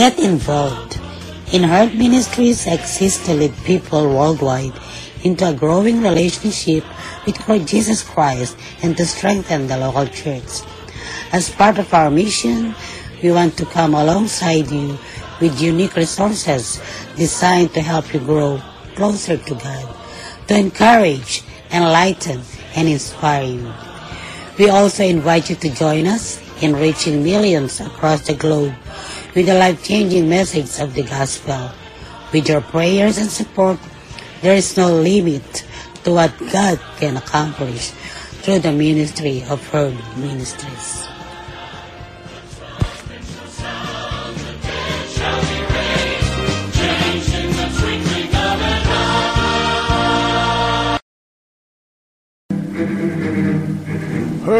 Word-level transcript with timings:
Get 0.00 0.18
involved. 0.18 1.00
In 1.52 1.62
Heart 1.62 1.94
Ministries 1.94 2.66
exists 2.66 3.24
to 3.26 3.34
lead 3.34 3.52
people 3.64 4.08
worldwide 4.08 4.72
into 5.24 5.48
a 5.48 5.52
growing 5.52 6.00
relationship 6.00 6.84
with 7.26 7.48
Lord 7.48 7.66
Jesus 7.66 8.02
Christ 8.02 8.56
and 8.82 8.96
to 8.96 9.04
strengthen 9.04 9.66
the 9.66 9.76
local 9.76 10.06
church. 10.06 10.64
As 11.32 11.50
part 11.50 11.78
of 11.78 11.92
our 11.92 12.10
mission, 12.10 12.74
we 13.22 13.30
want 13.30 13.56
to 13.58 13.66
come 13.66 13.94
alongside 13.94 14.70
you 14.70 14.98
with 15.40 15.60
unique 15.60 15.96
resources 15.96 16.80
designed 17.16 17.72
to 17.74 17.80
help 17.80 18.12
you 18.12 18.20
grow 18.20 18.60
closer 18.94 19.36
to 19.36 19.54
God, 19.54 19.96
to 20.48 20.56
encourage, 20.58 21.42
enlighten, 21.72 22.40
and 22.76 22.88
inspire 22.88 23.44
you. 23.44 23.72
We 24.58 24.68
also 24.68 25.04
invite 25.04 25.48
you 25.48 25.56
to 25.56 25.70
join 25.70 26.06
us 26.06 26.40
in 26.62 26.76
reaching 26.76 27.24
millions 27.24 27.80
across 27.80 28.26
the 28.26 28.34
globe 28.34 28.74
with 29.34 29.46
the 29.46 29.54
life-changing 29.54 30.28
message 30.28 30.80
of 30.80 30.94
the 30.94 31.02
gospel. 31.02 31.70
With 32.32 32.48
your 32.48 32.60
prayers 32.60 33.18
and 33.18 33.30
support, 33.30 33.78
there 34.42 34.54
is 34.54 34.76
no 34.76 35.00
limit 35.00 35.64
to 36.04 36.12
what 36.12 36.32
God 36.52 36.80
can 36.98 37.16
accomplish 37.16 37.90
through 38.42 38.60
the 38.60 38.72
ministry 38.72 39.42
of 39.48 39.66
Herd 39.68 39.96
Ministries. 40.16 41.09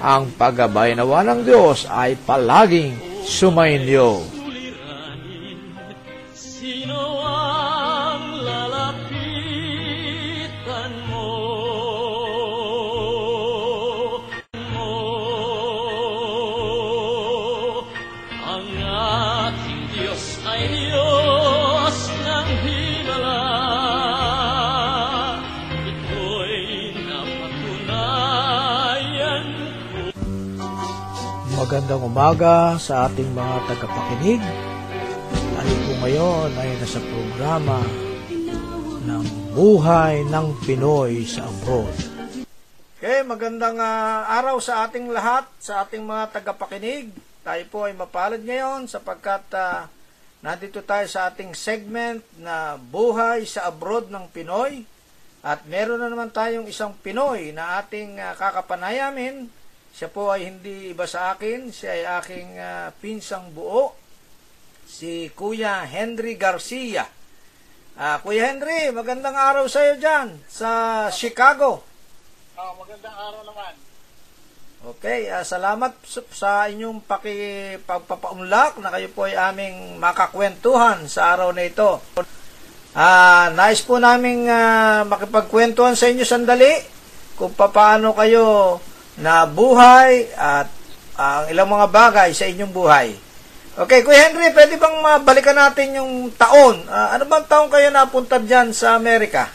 ang 0.00 0.32
paggabay 0.34 0.96
nawa 0.96 1.20
ng 1.28 1.44
Diyos 1.44 1.84
ay 1.92 2.16
palaging 2.16 2.96
sumainyo. 3.28 4.39
Magandang 31.90 32.14
umaga 32.14 32.56
sa 32.78 33.10
ating 33.10 33.34
mga 33.34 33.56
tagapakinig. 33.66 34.38
Tayo 35.34 35.74
po 35.74 35.92
ngayon 35.98 36.50
ay 36.54 36.70
nasa 36.78 37.02
programa 37.02 37.82
ng 39.10 39.24
Buhay 39.58 40.22
ng 40.30 40.46
Pinoy 40.62 41.26
sa 41.26 41.50
Abroad. 41.50 41.90
Okay, 42.94 43.26
magandang 43.26 43.82
ah, 43.82 44.22
araw 44.22 44.62
sa 44.62 44.86
ating 44.86 45.10
lahat, 45.10 45.50
sa 45.58 45.82
ating 45.82 46.06
mga 46.06 46.30
tagapakinig. 46.30 47.10
Tayo 47.42 47.64
po 47.66 47.90
ay 47.90 47.98
mapalad 47.98 48.38
ngayon 48.38 48.86
sapagkat 48.86 49.50
ah, 49.58 49.90
nandito 50.46 50.86
tayo 50.86 51.10
sa 51.10 51.26
ating 51.26 51.58
segment 51.58 52.22
na 52.38 52.78
Buhay 52.78 53.50
sa 53.50 53.66
Abroad 53.66 54.14
ng 54.14 54.30
Pinoy. 54.30 54.86
At 55.42 55.66
meron 55.66 55.98
na 55.98 56.06
naman 56.06 56.30
tayong 56.30 56.70
isang 56.70 56.94
Pinoy 57.02 57.50
na 57.50 57.82
ating 57.82 58.14
ah, 58.22 58.38
kakapanayamin. 58.38 59.58
Siya 59.90 60.08
po 60.08 60.30
ay 60.30 60.48
hindi 60.48 60.94
iba 60.94 61.04
sa 61.04 61.34
akin, 61.34 61.74
siya 61.74 61.90
ay 61.92 62.04
aking 62.22 62.48
ah, 62.56 62.88
pinsang 62.94 63.50
buo, 63.50 63.94
si 64.86 65.30
Kuya 65.34 65.86
Henry 65.86 66.34
Garcia. 66.34 67.06
Ah, 68.00 68.18
Kuya 68.22 68.50
Henry, 68.50 68.90
magandang 68.94 69.36
araw 69.36 69.68
sa 69.68 69.84
iyo 69.84 70.00
dyan 70.00 70.40
sa 70.48 70.70
Chicago. 71.12 71.84
Oh, 72.56 72.72
magandang 72.80 73.12
araw 73.12 73.42
naman. 73.44 73.72
Okay, 74.80 75.28
ah, 75.28 75.44
salamat 75.44 75.92
sa, 76.32 76.64
inyong 76.72 77.04
pakipagpapaunlak 77.04 78.80
na 78.80 78.88
kayo 78.88 79.12
po 79.12 79.28
ay 79.28 79.36
aming 79.36 80.00
makakwentuhan 80.00 81.04
sa 81.04 81.36
araw 81.36 81.52
na 81.52 81.68
ito. 81.68 82.00
Ah, 82.96 83.52
nais 83.52 83.84
po 83.84 84.00
naming 84.00 84.48
ah, 84.48 85.04
makipagkwentuhan 85.04 85.92
sa 85.94 86.08
inyo 86.08 86.24
sandali 86.24 86.80
kung 87.36 87.52
paano 87.52 88.16
kayo 88.16 88.76
nabuhay 89.16 90.28
at 90.32 90.68
ang 91.16 91.48
ilang 91.48 91.66
mga 91.66 91.86
bagay 91.88 92.30
sa 92.30 92.46
inyong 92.46 92.70
buhay. 92.70 93.16
Okay, 93.76 94.02
Kuya 94.02 94.28
Henry, 94.28 94.50
pwede 94.50 94.76
bang 94.76 94.98
mabalikan 94.98 95.54
natin 95.54 95.96
yung 95.96 96.30
taon? 96.34 96.84
Ah, 96.86 97.14
ano 97.14 97.24
bang 97.24 97.44
taon 97.46 97.68
kayo 97.68 97.88
napunta 97.88 98.36
dyan 98.36 98.70
sa 98.70 98.94
Amerika? 98.94 99.48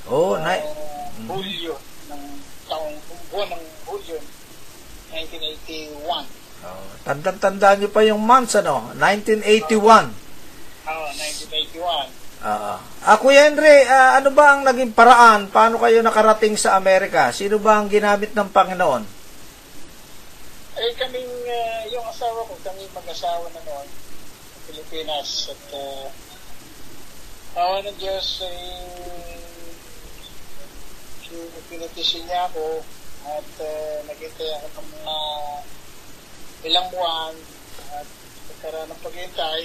Oh, 0.05 0.35
na- 0.35 0.57
Uh, 0.57 1.07
Hulyo 1.29 1.77
ng 2.09 2.23
taong 2.65 2.97
buwan 3.29 3.47
ng 3.53 3.63
Hulyo 3.85 4.17
1981. 5.13 6.25
oh, 6.61 6.85
tandang-tandaan 7.03 7.77
niyo 7.79 7.89
pa 7.89 8.01
yung 8.01 8.19
months, 8.19 8.57
ano? 8.57 8.89
1981. 8.97 10.09
Oh, 10.83 11.07
1981. 11.13 12.20
Ah, 12.41 12.81
ah, 13.05 13.21
Kuya 13.21 13.45
Henry, 13.45 13.85
ah, 13.85 14.17
ano 14.17 14.33
ba 14.33 14.57
ang 14.57 14.65
naging 14.65 14.97
paraan? 14.97 15.53
Paano 15.53 15.77
kayo 15.77 16.01
nakarating 16.01 16.57
sa 16.57 16.73
Amerika? 16.73 17.29
Sino 17.29 17.61
ba 17.61 17.77
ang 17.77 17.85
ginamit 17.85 18.33
ng 18.33 18.49
Panginoon? 18.49 19.05
Eh 20.73 20.91
kaming 20.97 21.29
uh, 21.29 21.83
yung 21.93 22.01
asawa 22.09 22.41
ko, 22.49 22.57
kami 22.65 22.89
mag-asawa 22.97 23.45
na 23.53 23.61
noon 23.61 23.85
sa 23.85 24.57
Pilipinas 24.65 25.53
at 25.53 25.63
uh, 25.69 26.09
awa 27.61 27.85
ng 27.85 27.97
Diyos 28.01 28.41
ay 28.41 28.57
uh, 31.29 31.61
pinitisin 31.69 32.25
niya 32.25 32.49
ako 32.49 32.81
at 33.29 33.49
uh, 33.61 34.01
naghintay 34.09 34.49
ako 34.57 34.81
ng 34.81 34.89
mga 34.97 35.17
ilang 36.73 36.87
buwan 36.89 37.37
at 38.01 38.07
nagkaroon 38.49 38.89
ng 38.89 39.01
paghintay 39.05 39.59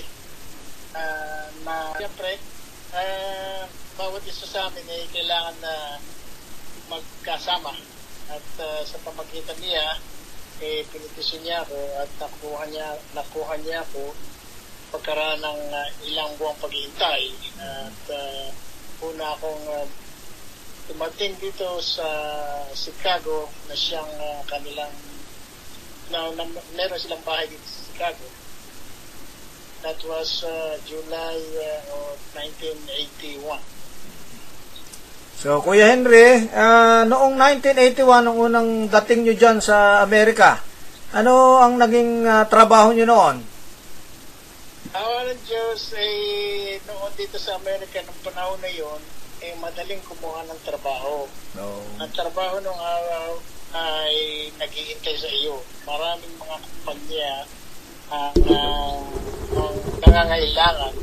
uh, 0.93 1.49
na 1.65 1.97
siyempre 1.97 2.37
uh, 2.97 3.63
bawat 4.01 4.25
isa 4.25 4.49
sa 4.49 4.73
amin 4.73 4.89
ay 4.89 5.05
kailangan 5.13 5.57
na 5.61 5.75
magkasama 6.89 7.77
at 8.33 8.49
uh, 8.59 8.81
sa 8.83 8.97
pamagitan 9.05 9.57
niya 9.61 10.01
eh 10.65 10.89
pinitisyon 10.89 11.45
niya 11.45 11.61
ako 11.61 11.77
at 12.01 12.11
nakuha 12.17 12.65
niya 12.73 12.89
nakuha 13.13 13.55
niya 13.61 13.85
ako 13.85 14.17
pagkaraan 14.97 15.45
ng 15.45 15.61
uh, 15.69 15.89
ilang 16.09 16.33
buwang 16.41 16.57
paghihintay 16.57 17.37
at 17.61 18.03
uh, 18.09 18.49
una 19.05 19.37
akong 19.37 19.65
uh, 19.69 19.85
dumating 20.87 21.35
dito 21.43 21.83
sa 21.83 22.07
Chicago 22.71 23.51
na 23.67 23.75
siyang 23.75 24.07
ah, 24.23 24.41
kanilang 24.47 24.95
na, 26.15 26.31
na 26.39 26.47
meron 26.79 26.99
silang 27.03 27.23
bahay 27.27 27.51
dito 27.51 27.67
sa 27.67 27.81
Chicago. 27.91 28.25
That 29.87 30.03
was 30.03 30.43
uh, 30.43 30.75
July 30.83 31.39
uh, 31.63 31.95
of 31.95 32.19
1981. 32.35 33.39
So, 35.39 35.63
Kuya 35.63 35.95
Henry, 35.95 36.51
ah, 36.51 37.07
noong 37.07 37.39
1981, 37.39 38.27
nung 38.27 38.35
unang 38.35 38.91
dating 38.91 39.23
nyo 39.23 39.35
dyan 39.39 39.63
sa 39.63 40.03
Amerika, 40.03 40.59
ano 41.15 41.63
ang 41.63 41.79
naging 41.79 42.27
ah, 42.27 42.51
trabaho 42.51 42.99
nyo 42.99 43.07
noon? 43.07 43.37
Awa 44.91 45.31
ng 45.31 45.43
Diyos, 45.47 45.95
eh, 45.95 46.83
noon 46.83 47.15
dito 47.15 47.39
sa 47.39 47.55
Amerika, 47.55 48.03
nung 48.03 48.19
panahon 48.27 48.59
na 48.59 48.73
yon, 48.75 48.99
eh, 49.39 49.55
madaling 49.63 50.03
kumuha 50.03 50.51
ng 50.51 50.61
trabaho. 50.67 51.31
No. 51.55 51.79
Ang 52.03 52.11
trabaho 52.11 52.59
nung 52.59 52.81
araw 52.83 53.39
ay 53.71 54.51
naghihintay 54.59 55.15
sa 55.15 55.31
iyo. 55.31 55.63
Maraming 55.87 56.35
mga 56.43 56.57
kumpanya 56.59 57.47
ang 58.07 58.39
uh, 58.39 59.03
ang 59.57 59.77
nangangailangan, 59.99 60.95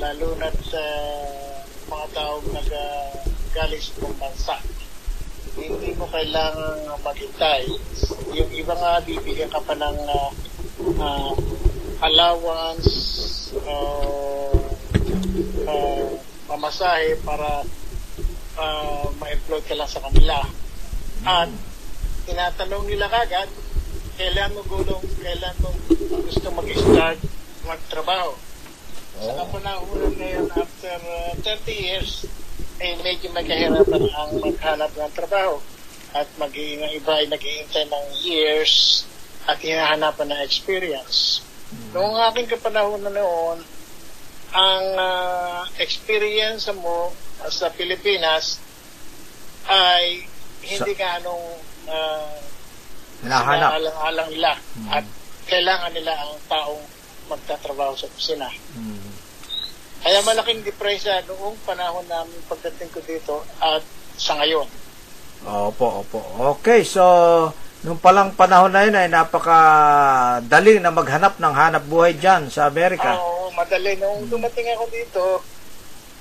lalo 0.00 0.28
na 0.40 0.48
sa 0.64 0.82
mga 1.92 2.06
taong 2.16 2.46
nagagaling 2.56 3.82
sa 3.84 3.92
ibang 4.00 4.16
bansa. 4.16 4.56
Hindi 5.56 5.92
mo 5.96 6.08
kailangan 6.08 6.86
maghintay. 7.06 7.64
Yung 8.36 8.50
iba 8.52 8.74
nga, 8.76 9.00
bibigyan 9.00 9.48
ka 9.48 9.60
pa 9.62 9.72
ng 9.72 9.98
ah, 10.08 10.30
ah, 11.00 11.32
allowance, 12.04 12.92
uh, 13.64 14.52
uh, 15.64 16.06
pamasahe 16.44 17.16
para 17.24 17.64
uh, 18.60 19.04
ma-employ 19.16 19.60
ka 19.64 19.78
lang 19.78 19.88
sa 19.88 20.04
kanila. 20.04 20.44
At 21.24 21.48
tinatanong 22.28 22.84
nila 22.84 23.08
kagad, 23.08 23.48
kailan 24.16 24.56
mo 24.56 24.64
gulong, 24.64 25.04
kailan 25.20 25.56
mo 25.60 25.70
gusto 26.24 26.48
mag-start 26.56 27.20
magtrabaho. 27.68 28.32
Sa 29.16 29.32
kapanahonan 29.44 30.12
ngayon, 30.16 30.48
after 30.56 30.96
uh, 30.96 31.32
30 31.40 31.68
years, 31.72 32.24
eh 32.80 32.96
medyo 33.00 33.28
may 33.32 33.44
kahirapan 33.44 34.08
ang 34.12 34.30
maghanap 34.40 34.92
ng 34.92 35.12
trabaho. 35.12 35.60
At 36.16 36.28
magiging 36.40 36.80
ang 36.80 36.92
iba 36.96 37.12
ay 37.12 37.28
naghihintay 37.28 37.92
ng 37.92 38.06
years 38.24 39.04
at 39.44 39.60
hinahanapan 39.60 40.32
ng 40.32 40.40
experience. 40.44 41.44
Noong 41.92 42.16
aking 42.32 42.48
kapanahonan 42.56 43.12
noon, 43.12 43.58
ang 44.56 44.86
ah, 44.96 45.68
experience 45.76 46.72
mo 46.72 47.12
sa 47.52 47.68
Pilipinas 47.68 48.56
ay 49.68 50.24
hindi 50.64 50.92
ganong 50.96 51.60
uh, 51.90 52.55
Hinahanap. 53.24 53.70
alang 53.80 54.28
nila 54.28 54.52
at 54.92 55.04
kailangan 55.46 55.92
nila 55.94 56.12
ang 56.12 56.34
taong 56.50 56.82
magtatrabaho 57.30 57.94
sa 57.96 58.10
kusina. 58.12 58.50
Hmm. 58.76 59.14
Kaya 60.06 60.22
malaking 60.22 60.62
diferensya 60.62 61.24
noong 61.26 61.58
panahon 61.66 62.06
namin 62.06 62.38
pagdating 62.46 62.90
ko 62.94 63.00
dito 63.02 63.42
at 63.58 63.82
sa 64.14 64.38
ngayon. 64.38 64.68
Opo, 65.46 66.06
opo. 66.06 66.18
Okay, 66.58 66.86
so, 66.86 67.02
nung 67.84 68.00
palang 68.00 68.32
panahon 68.34 68.72
na 68.72 68.86
yun 68.86 68.96
ay 68.96 69.10
napakadali 69.10 70.80
na 70.80 70.94
maghanap 70.94 71.36
ng 71.36 71.54
hanap 71.54 71.84
buhay 71.86 72.16
dyan 72.16 72.48
sa 72.48 72.70
Amerika. 72.70 73.18
Oo, 73.18 73.52
madali. 73.52 73.98
Nung 74.00 74.26
dumating 74.30 74.66
ako 74.74 74.84
dito, 74.90 75.24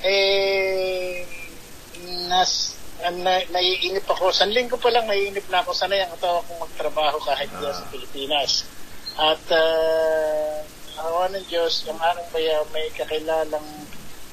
eh, 0.04 1.24
nas, 2.28 2.75
na, 3.12 3.44
naiinip 3.54 4.08
ako. 4.10 4.34
San 4.34 4.50
linggo 4.50 4.80
pa 4.80 4.90
lang 4.90 5.06
naiinip 5.06 5.46
na 5.52 5.62
ako. 5.62 5.76
Sanay 5.76 6.02
ang 6.02 6.14
atawa 6.16 6.42
kong 6.48 6.64
magtrabaho 6.66 7.18
kahit 7.22 7.50
diyan 7.52 7.76
sa 7.76 7.86
Pilipinas. 7.92 8.52
At 9.16 9.44
uh, 9.52 10.66
awa 11.06 11.30
ng 11.30 11.46
Diyos, 11.46 11.86
yung 11.86 12.00
aking 12.00 12.30
baya 12.34 12.66
may 12.74 12.88
kakilalang 12.96 13.68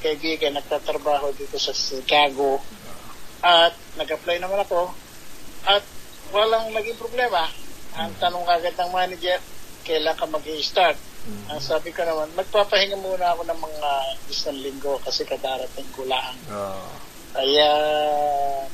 kaibigan 0.03 0.57
nagtatrabaho 0.57 1.31
dito 1.37 1.59
sa 1.59 1.75
Chicago. 1.75 2.63
At 3.43 3.75
nag-apply 3.99 4.39
naman 4.41 4.63
ako. 4.63 4.91
At 5.69 5.85
walang 6.33 6.73
naging 6.73 6.99
problema. 6.99 7.51
Ang 7.99 8.17
tanong 8.17 8.49
kagad 8.49 8.75
ng 8.79 8.91
manager, 8.95 9.39
kailan 9.85 10.17
ka 10.17 10.25
mag-start? 10.25 10.97
Ang 11.23 11.61
sabi 11.63 11.95
ko 11.95 12.03
naman, 12.03 12.35
magpapahinga 12.35 12.99
muna 12.99 13.31
ako 13.31 13.47
ng 13.47 13.61
mga 13.63 13.91
isang 14.27 14.59
linggo 14.59 14.99
kasi 15.07 15.23
kadarating 15.23 15.87
ko 15.95 16.03
lang. 16.09 16.35
Oo. 16.51 17.12
Kaya 17.33 17.71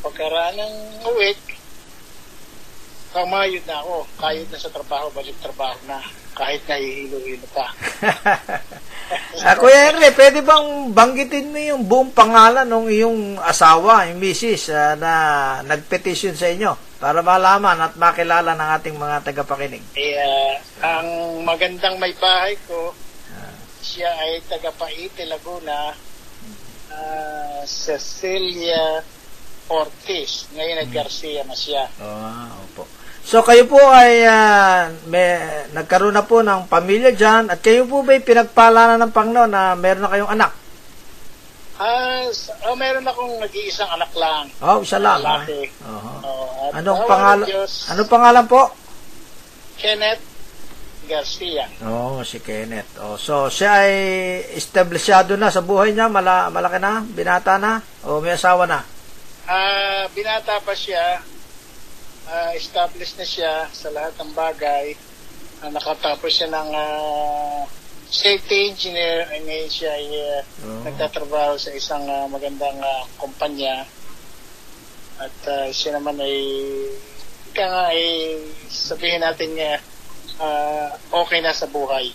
pagkaraan 0.03 0.59
ng 0.59 1.15
week, 1.15 1.39
kamayod 3.15 3.65
na 3.65 3.79
ako. 3.81 4.05
Kayod 4.19 4.49
na 4.51 4.59
sa 4.59 4.71
trabaho, 4.75 5.07
balik 5.15 5.39
trabaho 5.39 5.79
na. 5.87 6.03
Kahit 6.35 6.63
nahihilo-hilo 6.67 7.47
pa. 7.55 7.67
Ah, 9.41 9.57
Kuya 9.57 9.89
Henry, 9.89 10.13
pwede 10.13 10.45
bang 10.45 10.93
banggitin 10.93 11.49
mo 11.49 11.57
yung 11.57 11.83
buong 11.89 12.13
pangalan 12.13 12.69
ng 12.69 12.93
iyong 12.93 13.21
asawa, 13.41 14.05
yung 14.13 14.21
misis, 14.21 14.69
ah, 14.69 15.01
na 15.01 15.13
nagpetisyon 15.65 16.37
sa 16.37 16.53
inyo 16.53 16.77
para 17.01 17.25
malaman 17.25 17.89
at 17.89 17.95
makilala 17.97 18.53
ng 18.53 18.69
ating 18.77 18.97
mga 19.01 19.17
tagapakinig? 19.25 19.81
Kaya 19.97 20.61
ang 20.85 21.41
magandang 21.41 21.97
may 21.97 22.13
bahay 22.21 22.53
ko, 22.69 22.93
siya 23.81 24.13
ay 24.13 24.45
taga 24.45 24.69
Paite, 24.77 25.25
Laguna, 25.25 25.97
ah, 26.99 27.62
Cecilia 27.62 29.00
Ortiz. 29.69 30.50
Ngayon 30.50 30.83
ay 30.83 30.89
Garcia 30.89 31.43
na 31.45 31.55
siya. 31.55 31.87
Ah, 31.97 32.50
opo. 32.59 32.89
So 33.21 33.45
kayo 33.45 33.65
po 33.65 33.77
ay 33.77 34.25
ah, 34.25 34.89
may, 35.06 35.37
nagkaroon 35.71 36.17
na 36.17 36.25
po 36.25 36.41
ng 36.41 36.67
pamilya 36.67 37.12
dyan 37.12 37.49
at 37.49 37.61
kayo 37.61 37.85
po 37.85 38.00
ba'y 38.00 38.19
pinagpala 38.19 38.89
na 38.89 39.00
ng 39.00 39.12
Panginoon 39.12 39.53
na 39.53 39.77
meron 39.77 40.03
na 40.03 40.12
kayong 40.12 40.33
anak? 40.33 40.53
Ah, 41.79 42.27
s- 42.27 42.50
oh, 42.65 42.75
meron 42.75 43.06
akong 43.06 43.39
nag-iisang 43.39 43.87
anak 43.89 44.11
lang. 44.12 44.50
Oh, 44.59 44.83
isa 44.83 44.99
lang. 44.99 45.21
ah. 45.21 45.45
Lalaki. 45.45 45.71
Oho. 45.87 46.11
Oh, 46.25 46.47
at 46.67 46.83
Anong 46.83 47.00
pangalan? 47.06 47.47
Anong 47.87 48.11
pangalan 48.11 48.45
po? 48.49 48.62
Kenneth 49.79 50.25
Garcia. 51.09 51.65
Oh, 51.83 52.21
si 52.21 52.39
Kenneth. 52.39 53.01
Oh, 53.01 53.17
so 53.17 53.49
siya 53.49 53.89
ay 53.89 53.97
establishado 54.55 55.35
na 55.35 55.49
sa 55.49 55.65
buhay 55.65 55.97
niya, 55.97 56.07
mala, 56.07 56.53
malaki 56.53 56.77
na, 56.77 57.01
binata 57.03 57.57
na, 57.57 57.81
o 58.05 58.21
may 58.21 58.37
asawa 58.37 58.69
na. 58.69 58.85
Ah, 59.49 60.05
binata 60.13 60.61
pa 60.61 60.77
siya. 60.77 61.25
Ah, 62.29 62.53
established 62.53 63.17
na 63.17 63.25
siya 63.25 63.65
sa 63.73 63.88
lahat 63.88 64.12
ng 64.21 64.37
bagay. 64.37 64.93
Ah, 65.65 65.73
nakatapos 65.73 66.29
siya 66.29 66.53
ng 66.53 66.71
ah, 66.71 67.65
safety 68.12 68.69
engineer. 68.69 69.25
Ay, 69.33 69.41
ngayon 69.43 69.71
siya 69.73 69.91
ay 69.91 70.07
ah, 70.37 70.43
Oh. 70.69 70.85
nagtatrabaho 70.85 71.57
sa 71.57 71.73
isang 71.73 72.05
ah, 72.05 72.29
magandang 72.29 72.77
ah, 72.79 73.09
kumpanya. 73.17 73.88
At 75.17 75.33
ah, 75.49 75.73
siya 75.73 75.97
naman 75.97 76.21
ay 76.21 76.37
ika 77.49 77.65
nga 77.65 77.85
ay 77.88 78.37
sabihin 78.69 79.25
natin 79.25 79.57
niya 79.57 79.81
ah, 80.38 80.88
okay 81.25 81.40
na 81.42 81.50
sa 81.52 81.66
buhay. 81.66 82.12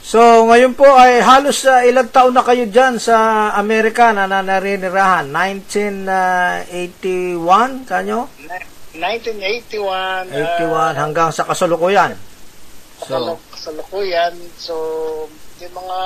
So, 0.00 0.18
ngayon 0.48 0.74
po 0.74 0.88
ay 0.90 1.22
halos 1.22 1.62
uh, 1.70 1.86
ilang 1.86 2.10
taon 2.10 2.34
na 2.34 2.42
kayo 2.42 2.66
dyan 2.66 2.98
sa 2.98 3.14
Amerika 3.54 4.10
na 4.10 4.26
naninirahan? 4.26 5.30
1981, 5.30 7.86
kanyo? 7.86 8.26
1981 8.96 10.34
81 10.34 10.98
hanggang 10.98 11.30
sa 11.30 11.46
kasalukuyan. 11.46 12.18
So, 13.06 13.16
So, 13.16 13.38
sa 13.56 13.70
Lukuyan. 13.72 14.34
So, 14.58 14.74
yung 15.60 15.74
mga 15.76 15.98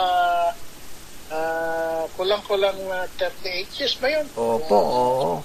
ah, 1.32 2.02
kulang-kulang 2.14 2.76
na 2.86 3.06
38 3.18 3.80
years 3.80 3.94
ba 3.98 4.08
yun? 4.10 4.26
opo, 4.36 4.76
oo. 4.76 5.42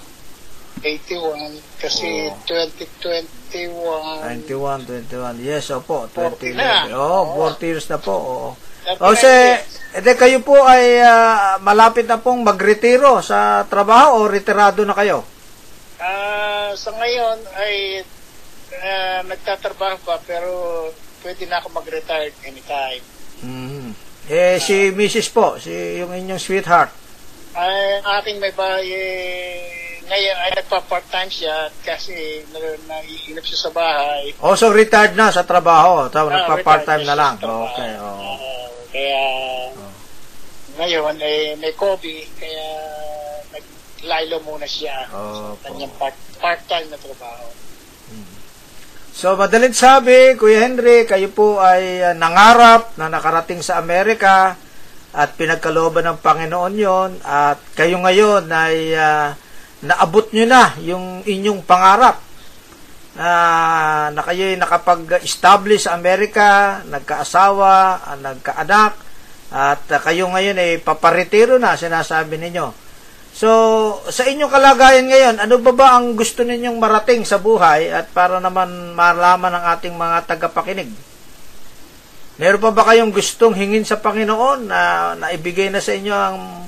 81. 0.84 1.60
Kasi. 1.80 2.30
2021. 2.44 3.39
91, 3.50 4.86
21. 4.86 5.42
Yes, 5.42 5.70
opo. 5.70 6.06
40 6.08 6.54
20, 6.54 6.56
na. 6.56 6.86
Oo. 6.94 7.36
40 7.50 7.70
years 7.70 7.86
na 7.90 7.98
po. 7.98 8.14
Oo. 8.14 8.48
39 8.86 9.02
O, 9.02 9.14
si, 9.14 9.26
years. 9.26 9.60
ede 9.92 10.12
kayo 10.16 10.38
po 10.40 10.56
ay 10.64 11.02
ah, 11.02 11.58
malapit 11.60 12.06
na 12.06 12.16
pong 12.16 12.40
magretiro 12.42 13.20
sa 13.20 13.66
trabaho 13.66 14.24
o 14.24 14.30
retirado 14.30 14.86
na 14.86 14.94
kayo? 14.96 15.22
Ah, 16.00 16.72
sa 16.74 16.90
ngayon 16.94 17.38
ay 17.58 18.00
ah, 18.80 19.20
nagtatrabaho 19.26 20.00
pa 20.00 20.16
pero 20.24 20.50
pwede 21.20 21.44
na 21.44 21.60
ako 21.60 21.68
mag-retire 21.76 22.32
anytime. 22.46 23.04
Mhm. 23.44 23.92
Eh, 24.30 24.62
si 24.62 24.94
Mrs. 24.94 25.28
po, 25.34 25.58
si 25.58 25.72
yung 25.98 26.14
inyong 26.14 26.38
sweetheart. 26.38 26.94
Ay, 27.50 27.98
aking 28.20 28.38
may 28.38 28.54
bahay 28.54 28.86
eh, 28.86 29.58
ngayon 30.06 30.36
ay 30.38 30.50
nagpa-part-time 30.54 31.30
siya 31.30 31.70
kasi 31.82 32.42
na, 32.50 32.58
naiinip 32.86 33.42
siya 33.42 33.66
sa 33.66 33.70
bahay. 33.70 34.34
Oh, 34.38 34.54
so 34.54 34.70
retired 34.70 35.14
na 35.14 35.30
sa 35.30 35.42
trabaho. 35.42 36.06
Tapos 36.06 36.30
Ah, 36.30 36.46
nagpa-part-time 36.46 37.04
na 37.04 37.14
lang. 37.14 37.34
trabaho. 37.38 37.66
Okay, 37.70 37.90
oo. 37.98 38.22
Ah, 38.22 38.66
kaya 38.90 39.22
ngayon 40.80 41.16
eh 41.20 41.54
may 41.58 41.74
COVID 41.74 42.26
kaya 42.40 42.66
laylo 44.00 44.40
muna 44.40 44.64
siya 44.64 45.04
Opo. 45.12 45.60
sa 45.60 45.68
kanyang 45.68 45.92
part, 45.94 46.16
part-time 46.40 46.88
na 46.88 46.96
trabaho. 46.96 47.46
So, 49.10 49.36
madalit 49.36 49.76
sabi, 49.76 50.32
Kuya 50.40 50.64
Henry, 50.64 51.04
kayo 51.04 51.28
po 51.28 51.60
ay 51.60 52.00
ah, 52.00 52.14
nangarap 52.16 52.94
na 52.96 53.10
nakarating 53.10 53.60
sa 53.60 53.76
Amerika 53.76 54.56
at 55.10 55.34
pinagkalooban 55.34 56.06
ng 56.06 56.18
Panginoon 56.22 56.74
yon 56.78 57.10
at 57.26 57.58
kayo 57.74 57.98
ngayon 57.98 58.46
ay 58.46 58.94
ah, 58.94 59.34
naabot 59.82 60.30
nyo 60.30 60.46
na 60.46 60.76
yung 60.78 61.26
inyong 61.26 61.66
pangarap 61.66 62.22
na, 63.18 63.30
na 64.14 64.22
kayo 64.22 64.54
ay 64.54 64.56
nakapag-establish 64.56 65.90
sa 65.90 65.98
Amerika, 65.98 66.80
nagkaasawa, 66.86 67.74
ah, 68.06 68.18
nagkaanak, 68.18 68.94
at 69.50 69.82
ah, 69.82 70.00
kayo 70.00 70.30
ngayon 70.30 70.56
ay 70.62 70.78
paparetiro 70.78 71.58
na, 71.58 71.74
sinasabi 71.74 72.38
ninyo. 72.38 72.70
So, 73.30 73.50
sa 74.10 74.26
inyong 74.26 74.50
kalagayan 74.50 75.06
ngayon, 75.10 75.36
ano 75.42 75.54
ba 75.62 75.72
ba 75.74 75.86
ang 75.98 76.14
gusto 76.18 76.42
ninyong 76.42 76.78
marating 76.78 77.22
sa 77.26 77.38
buhay 77.38 77.90
at 77.90 78.10
para 78.10 78.38
naman 78.42 78.94
malaman 78.94 79.58
ng 79.58 79.64
ating 79.74 79.94
mga 79.94 80.18
tagapakinig? 80.30 81.09
Meron 82.40 82.56
pa 82.56 82.72
ba 82.72 82.88
kayong 82.88 83.12
gustong 83.12 83.52
hingin 83.52 83.84
sa 83.84 84.00
Panginoon 84.00 84.64
na 84.64 85.12
naibigay 85.12 85.68
na 85.68 85.84
sa 85.84 85.92
inyo 85.92 86.16
ang 86.16 86.64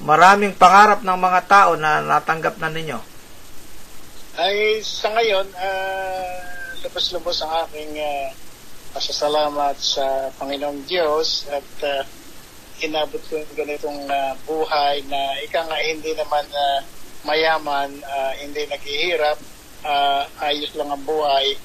maraming 0.00 0.56
pangarap 0.56 1.04
ng 1.04 1.18
mga 1.20 1.40
tao 1.44 1.76
na 1.76 2.00
natanggap 2.00 2.56
na 2.56 2.72
ninyo? 2.72 2.96
Ay, 4.40 4.80
sa 4.80 5.12
ngayon, 5.12 5.44
ah, 5.60 6.72
lubos-lubos 6.80 7.36
ang 7.44 7.68
aking 7.68 8.00
ah, 8.00 8.32
pasasalamat 8.96 9.76
sa 9.76 10.32
Panginoong 10.40 10.88
Diyos 10.88 11.52
at 11.52 11.68
ah, 11.84 12.08
inabot 12.80 13.20
ko 13.28 13.44
ganitong 13.52 14.08
ah, 14.08 14.32
buhay 14.48 15.04
na 15.04 15.36
ika 15.44 15.68
nga 15.68 15.84
hindi 15.84 16.16
naman 16.16 16.48
ah, 16.48 16.80
mayaman, 17.28 17.92
ah, 18.08 18.32
hindi 18.40 18.64
naghihirap, 18.72 19.36
ah, 19.84 20.48
ayos 20.48 20.72
lang 20.80 20.88
ang 20.88 21.04
buhay. 21.04 21.60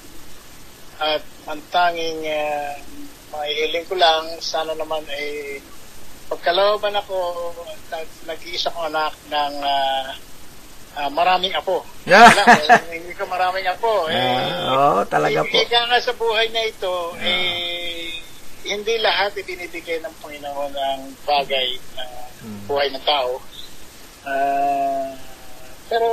At 1.00 1.24
ang 1.48 1.64
tanging 1.72 2.28
uh, 2.28 2.76
maihiling 3.32 3.86
ko 3.86 3.96
lang, 3.96 4.24
sana 4.40 4.74
naman 4.74 5.02
ay 5.08 5.60
pagkalooban 6.30 6.94
ako, 6.94 7.18
nag-iisa 8.26 8.70
ko 8.70 8.86
anak 8.86 9.14
ng 9.30 9.54
ah, 9.60 10.14
ah, 10.98 11.10
maraming 11.10 11.54
apo. 11.54 11.82
Yeah. 12.06 12.30
Wala, 12.30 12.44
eh, 12.90 13.02
hindi 13.02 13.14
ko 13.14 13.26
maraming 13.26 13.66
apo. 13.66 14.06
Eh, 14.10 14.50
Oo, 14.70 15.02
talaga 15.06 15.42
po. 15.42 15.54
Ika 15.54 15.90
nga 15.90 16.00
sa 16.00 16.14
buhay 16.14 16.50
na 16.50 16.64
ito, 16.66 16.96
eh, 17.18 18.14
hindi 18.66 18.94
lahat 19.02 19.34
ibinibigay 19.36 20.02
ng 20.04 20.14
Panginoon 20.22 20.74
ang 20.74 21.02
bagay 21.26 21.68
na 21.98 22.06
Hmm. 22.40 22.64
buhay 22.72 22.88
ng 22.88 23.04
tao. 23.04 23.36
Ah, 24.24 25.12
pero 25.90 26.08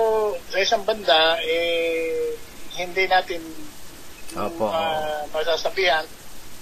sa 0.51 0.59
isang 0.59 0.83
banda, 0.83 1.39
eh, 1.45 2.35
hindi 2.77 3.05
natin 3.07 3.43
Opo. 4.35 4.67
ah, 4.67 5.23
masasabihan 5.31 6.03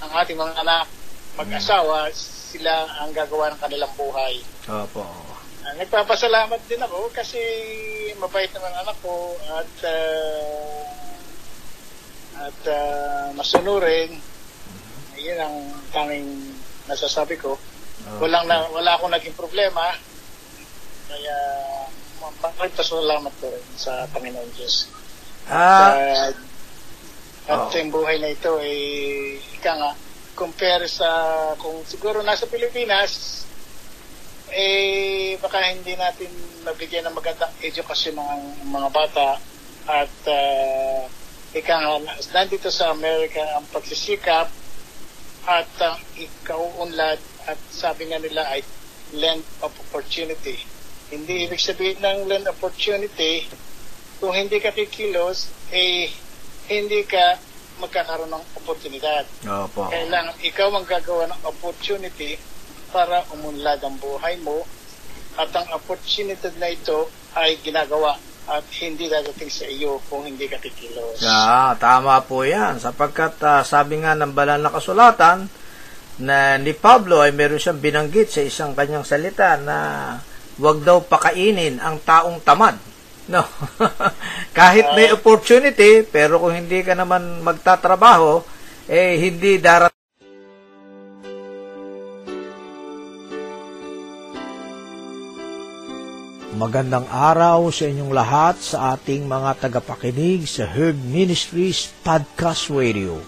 ang 0.04 0.12
ating 0.20 0.37
mga 0.37 0.54
anak 0.61 0.87
mag-asawa, 1.34 2.12
sila 2.14 2.87
ang 3.02 3.11
gagawa 3.11 3.50
ng 3.50 3.61
kanilang 3.61 3.90
buhay. 3.99 4.38
Opo. 4.70 5.02
Ah, 5.64 5.75
nagpapasalamat 5.80 6.61
din 6.68 6.78
ako 6.78 7.08
kasi 7.11 7.40
mabait 8.20 8.52
naman 8.52 8.68
ang 8.70 8.84
anak 8.84 8.96
ko 9.00 9.32
at 9.56 9.73
ah, 9.88 10.84
at 12.34 12.61
uh, 12.66 13.26
masunurin. 13.38 14.20
Yun 15.16 15.38
ang 15.38 15.56
tanging 15.94 16.28
nasasabi 16.90 17.38
ko. 17.38 17.56
Walang 18.20 18.44
na, 18.50 18.68
wala 18.75 18.99
akong 18.99 19.14
naging 19.14 19.38
problema. 19.38 19.94
Kaya 21.08 21.37
magpapasalamat 22.20 23.34
ko 23.40 23.46
rin 23.49 23.66
sa 23.78 24.04
Panginoon 24.12 24.50
Diyos. 24.58 24.90
Ah, 25.49 25.94
At, 26.28 26.37
at 27.44 27.61
Oo. 27.70 27.76
yung 27.76 27.92
buhay 27.92 28.16
na 28.20 28.32
ito 28.32 28.56
ay 28.61 28.76
ika 29.64 29.80
nga 29.80 29.97
compare 30.37 30.85
sa 30.92 31.09
kung 31.56 31.80
siguro 31.88 32.21
nasa 32.21 32.44
Pilipinas 32.44 33.49
eh 34.52 35.40
baka 35.40 35.73
hindi 35.73 35.97
natin 35.97 36.28
mabigyan 36.68 37.09
ng 37.09 37.16
magandang 37.16 37.49
edukasyon 37.64 38.21
ng 38.21 38.68
mga 38.68 38.88
bata 38.92 39.40
at 39.88 40.12
uh, 40.28 41.09
ika 41.56 41.80
nga 41.80 41.97
nandito 42.37 42.68
sa 42.68 42.92
Amerika 42.92 43.40
ang 43.56 43.64
pagsisikap 43.73 44.52
at 45.49 45.71
ang 45.80 45.97
ikauunlad 46.21 47.16
at 47.49 47.56
sabi 47.73 48.12
nga 48.12 48.21
nila 48.21 48.44
ay 48.52 48.61
land 49.16 49.40
of 49.64 49.73
opportunity. 49.80 50.61
Hindi 51.09 51.49
ibig 51.49 51.64
sabihin 51.64 52.04
ng 52.04 52.28
land 52.28 52.52
opportunity 52.52 53.49
kung 54.21 54.37
hindi 54.37 54.61
ka 54.61 54.76
kikilos, 54.76 55.49
eh, 55.73 56.12
hindi 56.68 57.00
ka 57.09 57.40
magkakaroon 57.83 58.31
ng 58.31 58.45
oportunidad. 58.61 59.25
Opo. 59.45 59.90
Kailangan 59.90 60.37
ikaw 60.43 60.71
ang 60.71 60.87
gagawa 60.87 61.26
ng 61.31 61.40
opportunity 61.47 62.38
para 62.95 63.26
umunlad 63.35 63.83
ang 63.83 63.99
buhay 63.99 64.38
mo 64.43 64.62
at 65.35 65.50
ang 65.54 65.66
opportunity 65.75 66.47
na 66.62 66.71
ito 66.71 67.11
ay 67.35 67.59
ginagawa 67.59 68.14
at 68.45 68.64
hindi 68.85 69.09
dadating 69.09 69.49
sa 69.49 69.66
iyo 69.66 69.99
kung 70.07 70.28
hindi 70.28 70.47
ka 70.47 70.61
kikilos. 70.61 71.19
Yeah, 71.19 71.75
tama 71.81 72.21
po 72.28 72.45
yan. 72.45 72.76
Sapagkat 72.76 73.40
ah, 73.43 73.64
sabi 73.64 74.04
nga 74.04 74.12
ng 74.14 74.37
banal 74.37 74.61
na 74.61 74.71
kasulatan 74.71 75.49
na 76.21 76.61
ni 76.61 76.76
Pablo 76.76 77.25
ay 77.25 77.35
meron 77.35 77.59
siyang 77.59 77.83
binanggit 77.83 78.31
sa 78.31 78.45
isang 78.45 78.76
kanyang 78.76 79.02
salita 79.02 79.59
na 79.59 79.76
wag 80.61 80.87
daw 80.87 81.02
pakainin 81.02 81.83
ang 81.83 81.99
taong 82.04 82.38
tamad. 82.45 82.78
No. 83.25 83.40
Kahit 84.59 84.93
may 84.93 85.09
opportunity, 85.09 86.04
pero 86.04 86.37
kung 86.37 86.52
hindi 86.52 86.85
ka 86.85 86.93
naman 86.93 87.40
magtatrabaho, 87.40 88.45
eh 88.85 89.16
hindi 89.16 89.57
darat 89.57 89.95
Magandang 96.54 97.11
araw 97.11 97.66
sa 97.75 97.90
inyong 97.90 98.14
lahat 98.14 98.54
sa 98.62 98.95
ating 98.95 99.26
mga 99.26 99.59
tagapakinig 99.59 100.47
sa 100.47 100.71
Herb 100.71 100.95
Ministries 101.02 101.90
Podcast 102.07 102.71
Radio. 102.71 103.19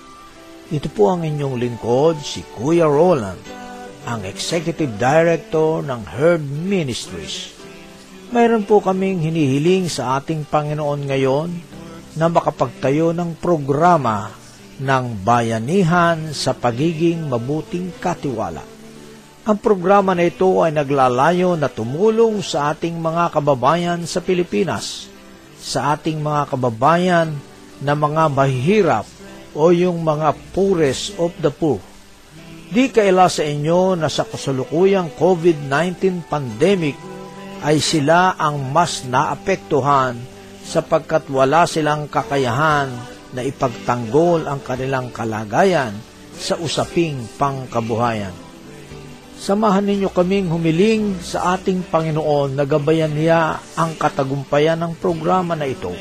Ito 0.70 0.86
po 0.94 1.10
ang 1.10 1.26
inyong 1.26 1.58
lingkod, 1.58 2.22
si 2.22 2.46
Kuya 2.54 2.86
Roland, 2.86 3.42
ang 4.06 4.22
Executive 4.22 4.94
Director 4.94 5.82
ng 5.82 6.06
Herb 6.06 6.38
Ministries. 6.46 7.55
Mayroon 8.26 8.66
po 8.66 8.82
kaming 8.82 9.22
hinihiling 9.22 9.86
sa 9.86 10.18
ating 10.18 10.50
Panginoon 10.50 11.06
ngayon 11.06 11.50
na 12.18 12.26
makapagtayo 12.26 13.14
ng 13.14 13.38
programa 13.38 14.34
ng 14.82 15.22
bayanihan 15.22 16.34
sa 16.34 16.50
pagiging 16.50 17.22
mabuting 17.30 17.94
katiwala. 18.02 18.66
Ang 19.46 19.62
programa 19.62 20.10
na 20.10 20.26
ito 20.26 20.58
ay 20.58 20.74
naglalayo 20.74 21.54
na 21.54 21.70
tumulong 21.70 22.42
sa 22.42 22.74
ating 22.74 22.98
mga 22.98 23.30
kababayan 23.30 24.02
sa 24.10 24.18
Pilipinas, 24.18 25.06
sa 25.54 25.94
ating 25.94 26.18
mga 26.18 26.50
kababayan 26.50 27.30
na 27.78 27.94
mga 27.94 28.26
mahihirap 28.26 29.06
o 29.54 29.70
yung 29.70 30.02
mga 30.02 30.34
poorest 30.50 31.14
of 31.14 31.30
the 31.38 31.54
poor. 31.54 31.78
Di 32.74 32.90
kaila 32.90 33.30
sa 33.30 33.46
inyo 33.46 33.94
na 33.94 34.10
sa 34.10 34.26
kasalukuyang 34.26 35.14
COVID-19 35.14 36.26
pandemic 36.26 36.98
ay 37.64 37.80
sila 37.80 38.36
ang 38.36 38.72
mas 38.74 39.06
naapektuhan 39.08 40.18
sapagkat 40.66 41.30
wala 41.30 41.64
silang 41.64 42.10
kakayahan 42.10 42.90
na 43.32 43.40
ipagtanggol 43.46 44.44
ang 44.44 44.60
kanilang 44.60 45.14
kalagayan 45.14 45.94
sa 46.36 46.58
usaping 46.60 47.24
pangkabuhayan. 47.40 48.34
Samahan 49.36 49.84
ninyo 49.84 50.08
kaming 50.10 50.48
humiling 50.48 51.20
sa 51.20 51.54
ating 51.54 51.84
Panginoon 51.92 52.56
na 52.56 52.64
gabayan 52.64 53.12
niya 53.12 53.60
ang 53.76 53.94
katagumpayan 53.94 54.80
ng 54.80 54.96
programa 54.96 55.52
na 55.52 55.68
ito. 55.68 55.92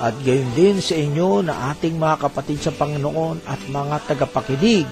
At 0.00 0.16
gayon 0.22 0.48
din 0.56 0.78
sa 0.80 0.96
inyo 0.96 1.44
na 1.44 1.74
ating 1.74 1.98
mga 1.98 2.30
kapatid 2.30 2.62
sa 2.62 2.72
Panginoon 2.72 3.44
at 3.44 3.60
mga 3.68 3.96
tagapakinig 4.08 4.88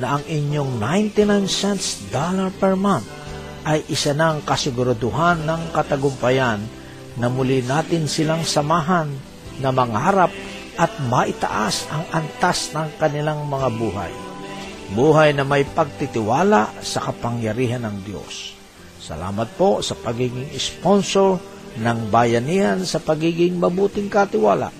na 0.00 0.16
ang 0.18 0.24
inyong 0.26 0.80
99 0.80 1.44
cents 1.46 2.02
dollar 2.08 2.48
per 2.56 2.74
month 2.74 3.19
ay 3.66 3.84
isa 3.90 4.16
ng 4.16 4.44
kasiguraduhan 4.44 5.44
ng 5.44 5.62
katagumpayan 5.74 6.60
na 7.20 7.26
muli 7.28 7.60
natin 7.64 8.08
silang 8.08 8.44
samahan 8.46 9.10
na 9.60 9.68
mangarap 9.74 10.32
at 10.80 10.90
maitaas 11.10 11.84
ang 11.92 12.04
antas 12.14 12.72
ng 12.72 12.88
kanilang 12.96 13.44
mga 13.44 13.68
buhay 13.76 14.12
buhay 14.90 15.30
na 15.30 15.46
may 15.46 15.62
pagtitiwala 15.62 16.82
sa 16.82 16.98
kapangyarihan 16.98 17.86
ng 17.86 17.96
Diyos. 18.02 18.58
Salamat 18.98 19.46
po 19.54 19.80
sa 19.86 19.94
pagiging 19.94 20.50
sponsor 20.58 21.38
ng 21.78 22.10
bayanihan 22.10 22.82
sa 22.82 22.98
pagiging 22.98 23.54
mabuting 23.54 24.10
katiwala. 24.10 24.74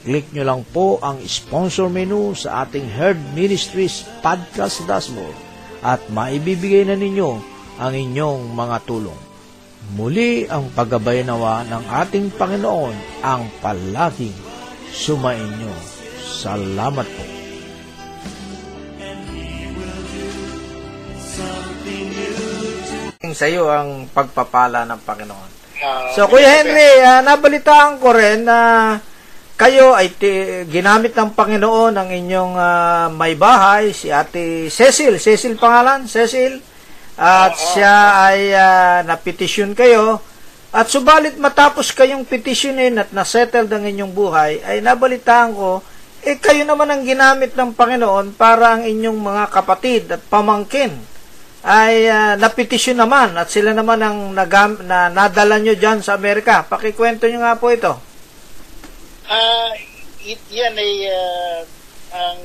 Click 0.00 0.32
nyo 0.32 0.44
lang 0.48 0.62
po 0.72 0.96
ang 1.04 1.20
sponsor 1.28 1.92
menu 1.92 2.32
sa 2.32 2.64
ating 2.64 2.88
Herd 2.88 3.20
Ministries 3.36 4.08
podcast 4.24 4.80
dashboard 4.88 5.36
at 5.84 6.00
maibibigay 6.08 6.88
na 6.88 6.96
ninyo 6.96 7.36
ang 7.80 7.96
inyong 7.96 8.52
mga 8.52 8.76
tulong. 8.84 9.16
Muli 9.96 10.44
ang 10.44 10.68
paggabay 10.68 11.24
nawa 11.24 11.64
ng 11.64 11.84
ating 11.88 12.28
Panginoon 12.36 13.24
ang 13.24 13.48
palaging 13.64 14.36
sumainyo. 14.92 15.72
Salamat 16.20 17.08
po. 17.08 17.24
Sa 23.30 23.46
iyo 23.46 23.72
ang 23.72 24.10
pagpapala 24.10 24.84
ng 24.84 25.00
Panginoon. 25.00 25.50
Ah, 25.80 26.12
So, 26.12 26.28
Kuya 26.28 26.60
Henry, 26.60 27.00
ah, 27.00 27.24
nabalitaan 27.24 27.96
ko 27.96 28.12
rin 28.12 28.44
na 28.44 28.58
kayo 29.56 29.92
ay 29.96 30.12
ti- 30.12 30.68
ginamit 30.68 31.16
ng 31.16 31.32
Panginoon 31.32 31.94
ang 31.96 32.08
inyong 32.10 32.54
ah, 32.56 33.06
may 33.08 33.36
bahay, 33.36 33.96
si 33.96 34.12
Ate 34.12 34.68
Cecil. 34.68 35.16
Cecil 35.16 35.56
pangalan? 35.56 36.04
Cecil? 36.04 36.60
At 37.20 37.52
siya 37.52 37.96
ay 38.32 38.48
uh, 38.56 39.04
napetisyon 39.04 39.76
kayo. 39.76 40.24
At 40.72 40.88
subalit 40.88 41.36
matapos 41.36 41.92
kayong 41.92 42.24
petisyonin 42.24 42.96
at 42.96 43.12
nasettled 43.12 43.68
ang 43.68 43.84
inyong 43.84 44.16
buhay, 44.16 44.64
ay 44.64 44.80
nabalitaan 44.80 45.52
ko, 45.52 45.84
eh 46.24 46.40
kayo 46.40 46.64
naman 46.64 46.88
ang 46.88 47.04
ginamit 47.04 47.52
ng 47.52 47.76
Panginoon 47.76 48.32
para 48.40 48.78
ang 48.78 48.88
inyong 48.88 49.20
mga 49.20 49.44
kapatid 49.52 50.08
at 50.16 50.22
pamangkin 50.32 50.96
ay 51.60 52.08
uh, 52.08 52.40
napetisyon 52.40 52.96
naman 52.96 53.36
at 53.36 53.52
sila 53.52 53.76
naman 53.76 54.00
ang 54.00 54.32
nagam, 54.32 54.80
na 54.88 55.12
nadala 55.12 55.60
nyo 55.60 55.76
dyan 55.76 56.00
sa 56.00 56.16
Amerika. 56.16 56.64
Pakikwento 56.64 57.28
nyo 57.28 57.44
nga 57.44 57.60
po 57.60 57.68
ito. 57.68 57.92
Ah, 59.28 59.76
it, 60.24 60.40
yan 60.48 60.72
ay 60.72 60.94
ah, 61.12 61.60
ang 62.16 62.40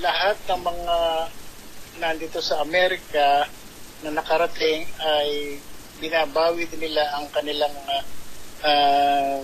lahat 0.00 0.36
ng 0.48 0.62
mga 0.64 0.96
nandito 2.00 2.40
sa 2.40 2.64
Amerika 2.64 3.44
na 4.02 4.14
nakarating 4.14 4.86
ay 5.02 5.58
binabawi 5.98 6.70
nila 6.78 7.02
ang 7.18 7.26
kanilang 7.34 7.74
uh, 7.74 8.04
uh, 8.62 9.38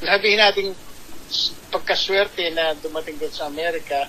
sabihin 0.00 0.40
natin 0.40 0.76
pagkaswerte 1.72 2.52
na 2.52 2.76
dumating 2.78 3.16
din 3.16 3.32
sa 3.32 3.48
Amerika 3.48 4.06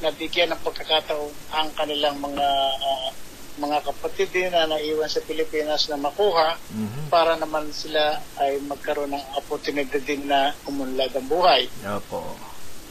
na 0.00 0.12
bigyan 0.12 0.52
ng 0.52 0.60
pagkakataon 0.60 1.32
ang 1.52 1.68
kanilang 1.72 2.20
mga 2.20 2.48
ah, 2.76 3.10
mga 3.56 3.78
kapatid 3.88 4.28
din 4.36 4.52
na 4.52 4.68
naiwan 4.68 5.08
sa 5.08 5.24
Pilipinas 5.24 5.88
na 5.88 5.96
makuha 5.96 6.60
para 7.08 7.40
naman 7.40 7.72
sila 7.72 8.20
ay 8.36 8.60
magkaroon 8.68 9.16
ng 9.16 9.24
opportunity 9.40 9.96
din 10.04 10.28
na 10.28 10.52
umunlad 10.68 11.08
ang 11.16 11.24
buhay. 11.24 11.64
Opo. 11.88 12.36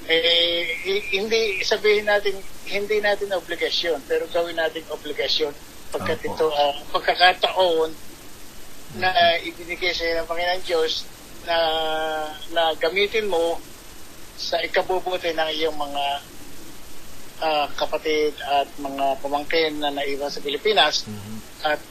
Eh, 0.06 0.62
hi- 0.86 1.18
hindi 1.18 1.42
sabihin 1.60 2.06
natin 2.06 2.38
hindi 2.66 3.02
natin 3.02 3.34
obligasyon 3.34 4.06
pero 4.06 4.30
gawin 4.30 4.54
natin 4.54 4.86
obligasyon 4.88 5.50
pagkat 5.90 6.22
Opo. 6.22 6.30
ito 6.30 6.46
ang 6.52 6.78
pagkakataon 6.92 7.90
na 8.96 9.10
ibinigay 9.42 9.90
sa 9.90 10.06
iyo 10.06 10.22
ng 10.22 10.30
Panginoon 10.30 10.62
Diyos 10.62 11.10
na 11.44 11.58
na 12.52 12.74
gamitin 12.76 13.26
mo 13.26 13.58
sa 14.36 14.62
ikabubuti 14.62 15.32
ng 15.32 15.50
iyong 15.52 15.74
mga 15.74 16.06
ah, 17.38 17.68
kapatid 17.74 18.32
at 18.42 18.70
mga 18.78 19.20
pamangkin 19.20 19.80
na 19.80 19.90
naiwan 19.90 20.30
sa 20.30 20.40
Pilipinas 20.40 21.04
Mhm. 21.04 21.38
at 21.66 21.82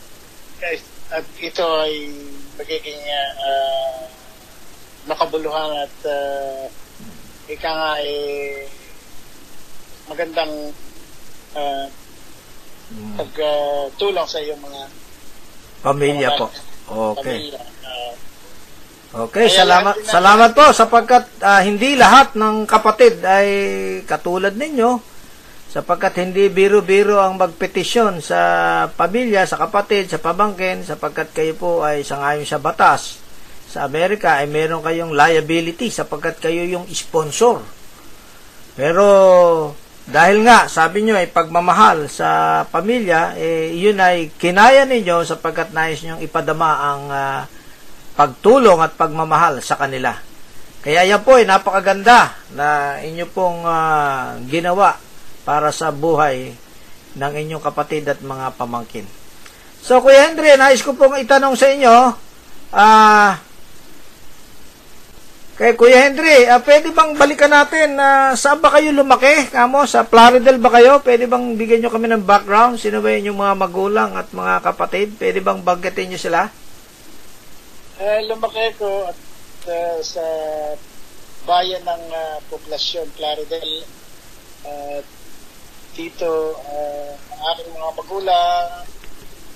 at 1.11 1.26
ito 1.37 1.66
ay 1.83 2.14
magiging 2.54 3.02
ah, 3.11 4.06
makabuluhan 5.04 5.83
at 5.83 5.94
ah, 6.06 6.64
ika 7.44 7.70
nga 7.70 7.92
eh, 8.00 8.64
magandang 10.08 10.52
ah, 11.54 11.86
Mm. 12.84 13.16
pagtulong 13.16 14.28
sa 14.28 14.44
iyong 14.44 14.60
mga 14.60 14.82
Pamilya 15.80 16.28
mga 16.30 16.36
po. 16.36 16.46
Okay. 17.16 17.48
pamilya. 17.48 17.60
Ah, 17.80 18.12
Okay, 19.24 19.46
Kaya 19.48 19.56
salamat 19.64 19.94
salamat 20.04 20.50
po 20.52 20.68
sapagkat 20.68 21.25
ah, 21.40 21.64
hindi 21.64 21.97
lahat 21.97 22.36
ng 22.36 22.69
kapatid 22.69 23.25
ay 23.25 23.49
katulad 24.04 24.52
ninyo 24.52 25.00
sapagkat 25.73 26.19
hindi 26.23 26.52
biro-biro 26.52 27.19
ang 27.19 27.40
magpetisyon 27.40 28.21
sa 28.21 28.40
pamilya, 28.92 29.49
sa 29.49 29.56
kapatid, 29.56 30.12
sa 30.12 30.21
pamangkin 30.21 30.84
sapagkat 30.84 31.32
kayo 31.32 31.56
po 31.56 31.71
ay 31.82 32.04
sangayon 32.04 32.45
sa 32.45 32.60
batas. 32.60 33.24
Sa 33.75 33.91
Amerika 33.91 34.39
ay 34.39 34.47
meron 34.47 34.87
kayong 34.87 35.10
liability 35.10 35.91
sapagkat 35.91 36.39
kayo 36.39 36.63
yung 36.63 36.87
sponsor. 36.95 37.58
Pero 38.78 39.06
dahil 40.06 40.47
nga 40.47 40.71
sabi 40.71 41.02
nyo 41.02 41.19
ay 41.19 41.26
pagmamahal 41.26 42.06
sa 42.06 42.63
pamilya, 42.71 43.34
eh, 43.34 43.75
yun 43.75 43.99
ay 43.99 44.30
kinaya 44.39 44.87
ninyo 44.87 45.26
sapagkat 45.26 45.75
nais 45.75 45.99
nyong 46.06 46.23
ipadama 46.23 46.71
ang 46.71 47.02
ah, 47.10 47.43
pagtulong 48.15 48.78
at 48.78 48.95
pagmamahal 48.95 49.58
sa 49.58 49.75
kanila. 49.75 50.15
Kaya 50.78 51.02
yan 51.10 51.26
po 51.26 51.34
ay 51.34 51.43
napakaganda 51.43 52.30
na 52.54 53.02
inyo 53.02 53.26
pong 53.26 53.67
ah, 53.67 54.39
ginawa 54.47 55.02
para 55.43 55.75
sa 55.75 55.91
buhay 55.91 56.54
ng 57.19 57.32
inyong 57.43 57.65
kapatid 57.65 58.06
at 58.06 58.23
mga 58.23 58.54
pamangkin. 58.54 59.08
So, 59.82 59.99
Kuya 59.99 60.30
Henry, 60.30 60.54
nais 60.54 60.78
ko 60.78 60.95
pong 60.95 61.19
itanong 61.19 61.58
sa 61.58 61.75
inyo, 61.75 62.15
ah, 62.71 63.34
kay 65.54 65.78
Kuya 65.78 66.10
Henry, 66.10 66.50
ah, 66.50 66.58
pwede 66.58 66.90
bang 66.90 67.14
balikan 67.14 67.54
natin 67.54 67.95
na 67.95 68.34
saan 68.34 68.58
ba 68.58 68.75
kayo 68.75 68.90
lumaki? 68.90 69.47
Kamo, 69.54 69.86
sa 69.86 70.02
Plaridel 70.02 70.58
ba 70.58 70.75
kayo? 70.75 70.99
Pwede 70.99 71.30
bang 71.30 71.54
bigyan 71.54 71.86
nyo 71.86 71.90
kami 71.95 72.10
ng 72.10 72.26
background? 72.26 72.82
Sino 72.82 72.99
ba 72.99 73.14
yung 73.14 73.38
mga 73.38 73.54
magulang 73.54 74.19
at 74.19 74.34
mga 74.34 74.67
kapatid? 74.67 75.14
Pwede 75.14 75.38
bang 75.38 75.62
banggatin 75.62 76.10
nyo 76.10 76.19
sila? 76.19 76.50
Eh, 78.02 78.26
lumaki 78.26 78.75
ko 78.75 79.06
at 79.06 79.19
uh, 79.71 79.99
sa 80.02 80.26
bayan 81.47 81.86
ng 81.86 82.04
uh, 82.10 82.36
poblasyon 82.50 83.06
Plaridel 83.14 83.86
at 84.67 85.06
dito 85.95 86.58
uh, 86.58 87.10
aking 87.54 87.71
mga 87.71 87.90
magulang 87.95 88.67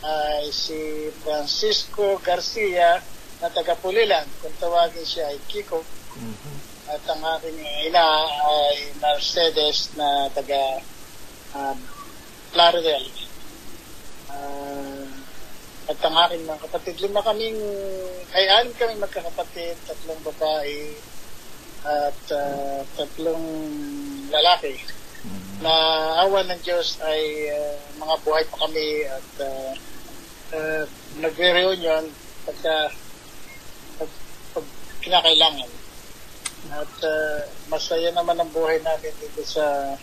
ay 0.06 0.46
si 0.54 1.11
Francisco 1.26 2.22
Garcia 2.22 3.02
na 3.38 3.48
taga 3.51 3.79
Pulilan 3.79 4.27
kung 4.42 4.55
tawagin 4.59 5.07
siya 5.07 5.31
ay 5.31 5.38
Kiko. 5.46 5.83
At 6.88 7.05
ang 7.12 7.22
aking 7.37 7.61
ina 7.90 8.07
ay 8.27 8.96
Mercedes 8.98 9.92
na 9.94 10.27
taga 10.33 10.81
uh, 11.55 11.77
Plaridel 12.48 13.29
Ah, 14.29 15.09
at 15.88 15.98
ang 16.05 16.16
aking 16.29 16.44
mga 16.44 16.61
kapatid, 16.68 16.96
lima 17.01 17.24
kaming, 17.24 17.57
ay 18.37 18.44
anim 18.61 18.77
kaming 18.77 19.01
magkakapatid, 19.01 19.72
tatlong 19.88 20.20
babae, 20.20 20.92
at 21.88 22.20
ah, 22.37 22.85
tatlong 22.92 23.46
lalaki. 24.29 24.77
Na 25.64 25.72
awan 26.22 26.46
ng 26.53 26.61
Diyos 26.61 27.01
ay 27.01 27.48
ah, 27.57 27.77
mga 27.96 28.14
buhay 28.20 28.44
pa 28.53 28.68
kami 28.68 28.88
at 29.09 29.29
uh, 29.42 29.72
uh, 30.55 30.85
nagre-reunion 31.18 32.05
pagka 32.44 32.74
pag, 32.85 32.87
pag 32.92 33.07
kinakailangan. 35.08 35.70
At 36.68 36.94
ah, 37.00 37.40
masaya 37.72 38.12
naman 38.12 38.36
ang 38.36 38.52
buhay 38.52 38.84
namin 38.84 39.16
dito 39.16 39.40
sa 39.48 39.96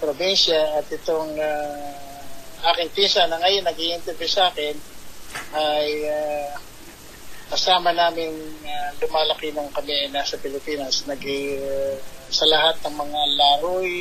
probinsya 0.00 0.80
at 0.80 0.88
itong 0.88 1.36
ah, 1.36 2.72
aking 2.72 2.90
pisa 2.96 3.28
na 3.28 3.36
ngayon 3.36 3.68
nag-i-interview 3.68 4.30
sa 4.30 4.48
akin 4.48 4.72
ay 5.52 5.88
ah, 6.08 6.56
kasama 7.52 7.92
namin 7.92 8.32
ah, 8.64 8.96
lumalaki 8.96 9.52
nung 9.52 9.68
kami 9.76 10.08
nasa 10.08 10.40
Pilipinas. 10.40 11.04
Nag 11.04 11.20
sa 12.30 12.46
lahat 12.46 12.78
ng 12.86 12.94
mga 12.94 13.20
laroy 13.36 13.92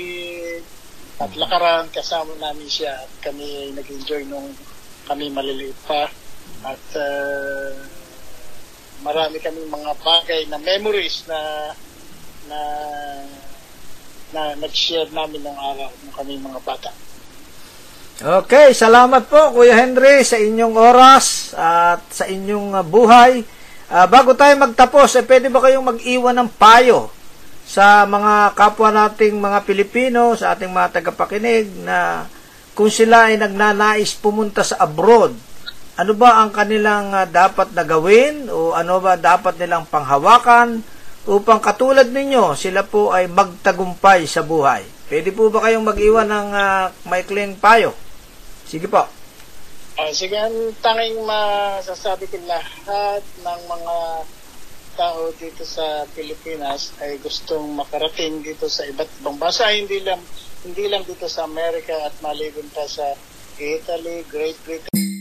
at 1.19 1.33
lakaran, 1.35 1.91
kasama 1.91 2.31
namin 2.39 2.69
siya 2.71 2.95
at 2.95 3.11
kami 3.19 3.67
ay 3.67 3.69
nag-enjoy 3.75 4.23
nung 4.31 4.55
kami 5.03 5.27
maliliit 5.27 5.75
pa. 5.83 6.07
At 6.63 6.85
ah, 6.95 7.98
marami 9.01 9.39
kami 9.39 9.63
mga 9.67 9.91
bagay 10.03 10.41
na 10.51 10.57
memories 10.59 11.23
na 11.27 11.39
na 12.49 12.59
na 14.29 14.41
nag-share 14.61 15.09
namin 15.09 15.41
ng 15.41 15.57
araw 15.57 15.89
nung 15.89 16.15
kami 16.15 16.37
mga 16.37 16.61
bata. 16.61 16.91
Okay, 18.19 18.75
salamat 18.75 19.31
po 19.31 19.55
Kuya 19.55 19.79
Henry 19.79 20.27
sa 20.27 20.35
inyong 20.35 20.75
oras 20.75 21.55
at 21.55 22.03
sa 22.11 22.27
inyong 22.27 22.75
uh, 22.75 22.83
buhay. 22.83 23.47
Ah, 23.89 24.05
bago 24.05 24.37
tayo 24.37 24.53
magtapos, 24.59 25.17
eh, 25.17 25.25
pwede 25.25 25.49
ba 25.49 25.63
kayong 25.63 25.87
mag-iwan 25.95 26.35
ng 26.37 26.51
payo 26.59 27.09
sa 27.65 28.05
mga 28.05 28.53
kapwa 28.53 28.93
nating 28.93 29.39
mga 29.39 29.65
Pilipino, 29.65 30.37
sa 30.37 30.53
ating 30.53 30.69
mga 30.69 30.99
tagapakinig 30.99 31.73
na 31.81 32.27
kung 32.77 32.91
sila 32.91 33.31
ay 33.31 33.39
nagnanais 33.39 34.13
pumunta 34.19 34.61
sa 34.61 34.77
abroad, 34.83 35.33
ano 35.99 36.15
ba 36.15 36.39
ang 36.39 36.55
kanilang 36.55 37.11
ah, 37.11 37.27
dapat 37.27 37.75
na 37.75 37.83
gawin 37.83 38.47
o 38.47 38.71
ano 38.71 39.03
ba 39.03 39.19
dapat 39.19 39.59
nilang 39.59 39.83
panghawakan 39.83 40.79
upang 41.27 41.59
katulad 41.59 42.07
ninyo, 42.07 42.55
sila 42.55 42.87
po 42.87 43.11
ay 43.11 43.27
magtagumpay 43.27 44.23
sa 44.23 44.39
buhay. 44.39 44.87
Pwede 45.11 45.35
po 45.35 45.51
ba 45.51 45.67
kayong 45.67 45.83
mag-iwan 45.83 46.31
ng 46.31 46.49
uh, 46.55 46.85
maikling 47.05 47.59
payo? 47.59 47.91
Sige 48.63 48.87
po. 48.87 49.03
Ah, 49.99 50.11
sige, 50.15 50.39
ang 50.39 50.71
tanging 50.79 51.19
masasabi 51.27 52.31
ko 52.31 52.39
lahat 52.47 53.19
ng 53.43 53.61
mga 53.67 53.95
tao 54.95 55.21
dito 55.35 55.67
sa 55.67 56.07
Pilipinas 56.15 56.95
ay 57.03 57.19
gustong 57.19 57.75
makarating 57.75 58.39
dito 58.39 58.71
sa 58.71 58.87
iba't 58.87 59.11
ibang 59.19 59.35
bansa, 59.35 59.67
hindi 59.75 59.99
lang 59.99 60.23
hindi 60.63 60.87
lang 60.87 61.03
dito 61.03 61.27
sa 61.27 61.43
Amerika 61.43 61.95
at 62.07 62.15
maliban 62.23 62.67
pa 62.71 62.87
sa 62.87 63.15
Italy, 63.59 64.23
Great 64.31 64.55
Britain. 64.63 65.18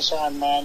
Kung 0.00 0.16
saan 0.16 0.40
man 0.40 0.64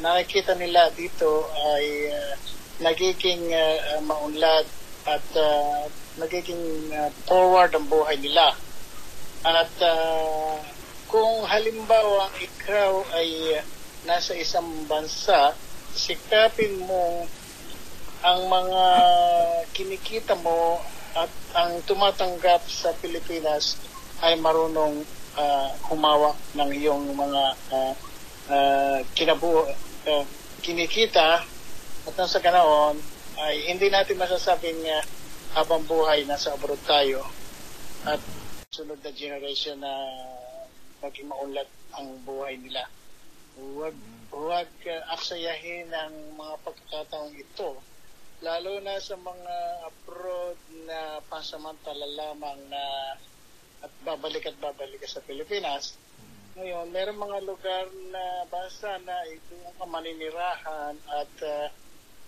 nakikita 0.00 0.56
nila 0.56 0.88
dito 0.96 1.44
ay 1.76 2.08
uh, 2.08 2.32
nagiging 2.80 3.52
uh, 3.52 4.00
maunlad 4.08 4.64
at 5.04 5.20
uh, 5.36 5.84
nagiging 6.16 6.88
uh, 6.88 7.12
forward 7.28 7.76
ang 7.76 7.84
buhay 7.92 8.16
nila. 8.16 8.56
At 9.44 9.68
uh, 9.84 10.56
kung 11.12 11.44
halimbawa 11.44 12.32
ikaw 12.40 13.04
ay 13.20 13.60
nasa 14.08 14.32
isang 14.32 14.88
bansa, 14.88 15.52
sikapin 15.92 16.80
mo 16.80 17.28
ang 18.24 18.48
mga 18.48 18.84
kinikita 19.76 20.40
mo 20.40 20.80
at 21.20 21.28
ang 21.52 21.84
tumatanggap 21.84 22.64
sa 22.64 22.96
Pilipinas 22.96 23.76
ay 24.24 24.40
marunong 24.40 25.04
uh, 25.36 25.68
humawak 25.92 26.40
ng 26.56 26.72
iyong 26.72 27.12
mga 27.12 27.44
uh, 27.76 27.92
uh, 28.50 28.98
kinabu 29.14 29.64
uh, 30.10 30.24
kinikita 30.60 31.46
at 32.04 32.16
sa 32.26 32.40
ganoon 32.42 32.98
ay 33.40 33.70
hindi 33.70 33.88
natin 33.88 34.18
masasabing 34.18 34.82
uh, 34.84 35.02
habang 35.54 35.86
buhay 35.86 36.26
nasa 36.26 36.52
abroad 36.54 36.80
tayo 36.84 37.22
at 38.04 38.20
sunod 38.74 38.98
na 39.02 39.12
generation 39.14 39.78
na 39.80 39.92
maging 41.00 41.26
maunlad 41.32 41.66
ang 41.96 42.06
buhay 42.22 42.54
nila. 42.60 42.86
Huwag, 43.56 43.96
huwag 44.30 44.70
uh, 44.86 45.14
aksayahin 45.16 45.90
ang 45.90 46.14
mga 46.36 46.54
pagkakataong 46.64 47.34
ito 47.34 47.80
lalo 48.40 48.80
na 48.80 48.96
sa 48.96 49.20
mga 49.20 49.54
abroad 49.84 50.56
na 50.88 51.20
pansamantala 51.28 52.08
lamang 52.08 52.56
na 52.72 52.82
at 53.84 53.92
babalik 54.04 54.48
at 54.48 54.56
babalik 54.60 55.00
sa 55.04 55.20
Pilipinas. 55.24 55.96
Ngayon, 56.60 56.92
meron 56.92 57.16
mga 57.16 57.40
lugar 57.48 57.88
na 58.12 58.44
bansa 58.52 59.00
na 59.08 59.16
doon 59.48 59.72
ka 59.80 59.86
maninirahan 59.88 60.92
at 61.08 61.32
uh, 61.40 61.72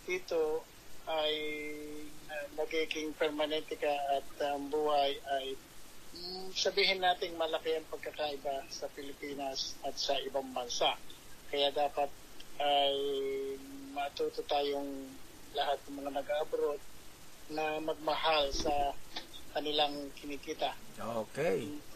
dito 0.08 0.64
ay 1.04 1.36
uh, 2.32 2.46
nagiging 2.56 3.12
permanente 3.12 3.76
ka 3.76 3.92
at 3.92 4.24
ang 4.48 4.72
um, 4.72 4.72
buhay 4.72 5.20
ay 5.36 5.52
um, 6.16 6.48
sabihin 6.56 7.04
nating 7.04 7.36
malaki 7.36 7.76
ang 7.76 7.84
pagkakaiba 7.92 8.64
sa 8.72 8.88
Pilipinas 8.96 9.76
at 9.84 10.00
sa 10.00 10.16
ibang 10.24 10.48
bansa. 10.56 10.96
Kaya 11.52 11.68
dapat 11.68 12.08
ay 12.56 12.96
matuto 13.92 14.40
tayong 14.48 15.12
lahat 15.52 15.76
ng 15.84 16.00
mga 16.00 16.24
nag-abroad 16.24 16.80
na 17.52 17.84
magmahal 17.84 18.48
sa 18.48 18.96
kanilang 19.52 20.08
kinikita. 20.16 20.72
Okay. 20.96 21.91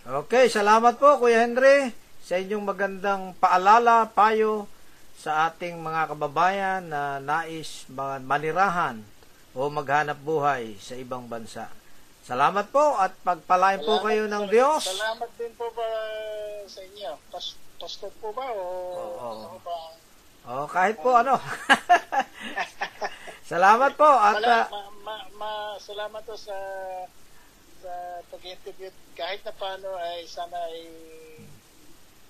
Okay, 0.00 0.48
salamat 0.48 0.96
po 0.96 1.20
Kuya 1.20 1.44
Henry 1.44 1.92
sa 2.24 2.40
inyong 2.40 2.64
magandang 2.64 3.36
paalala, 3.36 4.08
payo 4.08 4.64
sa 5.12 5.52
ating 5.52 5.76
mga 5.76 6.16
kababayan 6.16 6.88
na 6.88 7.20
nais 7.20 7.84
manirahan 8.24 9.04
o 9.52 9.68
maghanap 9.68 10.16
buhay 10.24 10.72
sa 10.80 10.96
ibang 10.96 11.28
bansa. 11.28 11.68
Salamat 12.24 12.72
po 12.72 12.96
at 12.96 13.12
pagpalain 13.20 13.84
po 13.84 14.00
kayo 14.00 14.24
ng 14.24 14.48
Diyos. 14.48 14.88
Salamat 14.88 15.36
din 15.36 15.52
po 15.60 15.68
ba 15.76 15.84
sa 16.64 16.80
inyo? 16.80 17.20
Pas 17.28 17.46
pastor 17.76 18.12
po 18.24 18.32
ba 18.32 18.48
o 18.56 18.64
Oo. 18.96 19.20
ano 19.20 19.60
ba? 19.60 19.78
Oh, 20.48 20.64
kahit 20.64 20.96
po 21.04 21.12
ano. 21.12 21.36
Salamat 23.52 23.92
po 24.00 24.08
at 24.08 24.40
uh, 24.40 24.64
ma, 24.72 24.80
ma, 25.04 25.16
ma, 25.36 25.50
salamat 25.76 26.24
po 26.24 26.32
sa 26.40 26.56
sa 27.84 27.92
pag-interview. 28.40 28.88
Kahit 29.12 29.44
na 29.44 29.52
paano 29.52 29.92
ay 30.00 30.24
sana 30.24 30.56
ay 30.72 30.88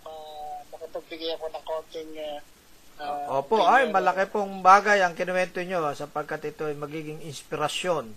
uh, 0.02 0.58
makapagbigay 0.74 1.38
ako 1.38 1.46
ng 1.54 1.62
konting 1.62 2.12
uh, 2.18 2.38
uh, 2.98 3.38
Opo, 3.38 3.62
opinion. 3.62 3.70
ay 3.70 3.82
malaki 3.94 4.26
pong 4.26 4.58
bagay 4.58 4.98
ang 5.06 5.14
kinuwento 5.14 5.62
nyo 5.62 5.86
ah, 5.86 5.94
sapagkat 5.94 6.50
ito 6.50 6.66
ay 6.66 6.74
magiging 6.74 7.22
inspirasyon 7.22 8.10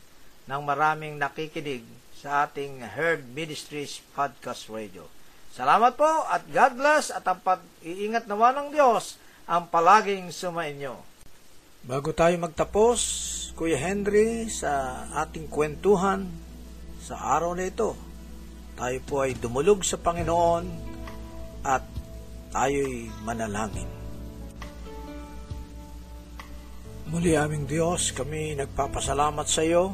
ng 0.49 0.61
maraming 0.65 1.21
nakikinig 1.21 1.85
sa 2.17 2.49
ating 2.49 2.81
Herd 2.81 3.29
Ministries 3.29 4.01
Podcast 4.17 4.73
Radio. 4.73 5.05
Salamat 5.53 5.93
po 5.93 6.09
at 6.33 6.49
God 6.49 6.73
bless 6.73 7.13
at 7.13 7.21
ang 7.29 7.45
pag-iingat 7.45 8.25
naman 8.25 8.57
ng 8.57 8.69
Diyos 8.73 9.21
ang 9.45 9.69
palaging 9.69 10.33
sumainyo. 10.33 10.97
Bago 11.85 12.09
tayo 12.09 12.33
magtapos, 12.41 12.97
Kuya 13.53 13.77
Henry, 13.77 14.49
sa 14.49 15.03
ating 15.13 15.45
kwentuhan 15.45 16.25
sa 17.03 17.19
araw 17.35 17.51
na 17.51 17.67
ito, 17.67 17.99
tayo 18.79 18.97
po 19.03 19.27
ay 19.27 19.35
dumulog 19.35 19.83
sa 19.83 19.99
Panginoon 19.99 20.63
at 21.67 21.83
tayo'y 22.55 23.11
manalangin. 23.27 23.91
Muli 27.11 27.35
aming 27.35 27.67
Diyos, 27.67 28.15
kami 28.15 28.55
nagpapasalamat 28.55 29.43
sa 29.43 29.67
iyo 29.67 29.91